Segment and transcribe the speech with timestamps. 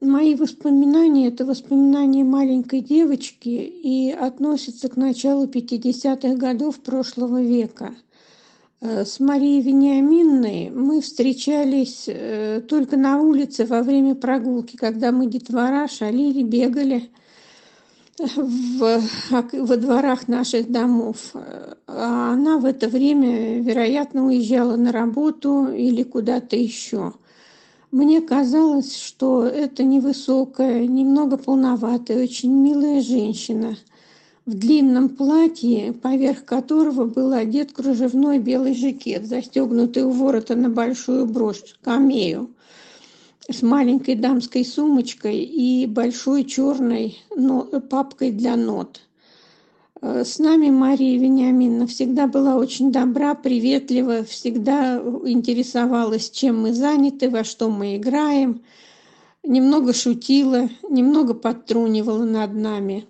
[0.00, 7.96] Мои воспоминания– это воспоминания маленькой девочки и относятся к началу 50-х годов прошлого века.
[8.80, 15.26] Э, с Марией Вениаминной мы встречались э, только на улице во время прогулки, когда мы
[15.26, 17.10] детвора шалили, бегали
[18.36, 19.02] в,
[19.52, 21.32] во дворах наших домов.
[21.88, 27.14] А она в это время, вероятно, уезжала на работу или куда-то еще–
[27.90, 33.76] мне казалось, что это невысокая, немного полноватая, очень милая женщина
[34.44, 41.26] в длинном платье, поверх которого был одет кружевной белый жакет, застегнутый у ворота на большую
[41.26, 42.50] брошь, камею,
[43.50, 47.18] с маленькой дамской сумочкой и большой черной
[47.88, 49.07] папкой для нот– Э,
[50.00, 57.42] с нами Мария Вениаминовна всегда была очень добра, приветлива, всегда интересовалась, чем мы заняты, во
[57.42, 58.62] что мы играем,
[59.42, 63.06] немного шутила, немного подтрунивала над нами.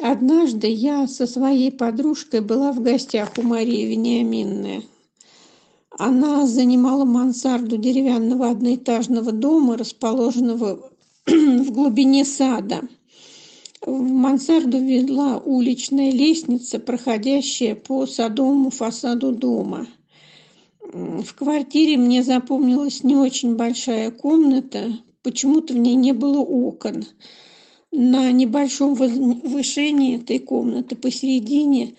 [0.00, 4.84] Однажды я со своей подружкой была в гостях у Марии Вениаминовны.
[5.98, 10.90] Она занимала мансарду деревянного одноэтажного дома, расположенного
[11.26, 12.80] в глубине сада–
[13.84, 19.86] в мансарду вела уличная лестница, проходящая по садовому фасаду дома.
[20.80, 27.04] В квартире мне запомнилась не очень большая комната, почему-то в ней не было окон.
[27.90, 31.96] На небольшом возвышении этой комнаты посередине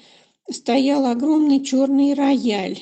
[0.50, 2.80] стоял огромный черный рояль.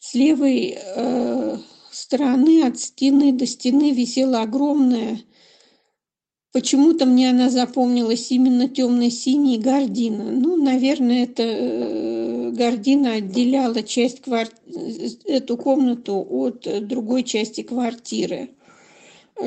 [0.00, 1.58] С левой э,
[1.90, 5.20] стороны от стены до стены висела огромная
[6.54, 10.30] Почему-то мне она запомнилась именно темно-синей гардина.
[10.30, 14.46] Ну, наверное, это э, гардина отделяла часть квар...
[15.24, 18.50] эту комнату от другой части квартиры.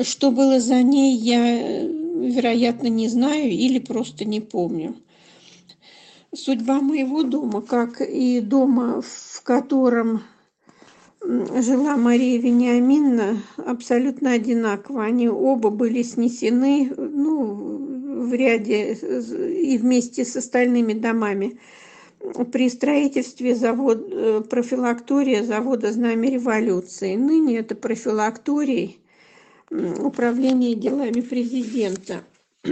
[0.02, 4.94] Что было за ней, я, вероятно, не знаю или просто не помню.
[6.34, 10.24] Судьба моего дома, как и дома, в котором
[11.22, 15.04] жила Мария Вениаминовна абсолютно одинаково.
[15.04, 21.58] Они оба были снесены ну, в ряде и вместе с остальными домами.
[22.52, 27.14] При строительстве завод, э, профилактория завода «Знамя революции».
[27.14, 28.98] Ныне это профилакторий
[29.70, 32.24] управления делами президента.